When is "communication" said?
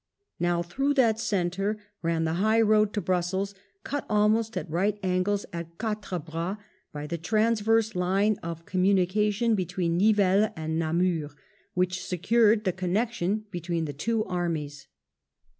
8.65-9.53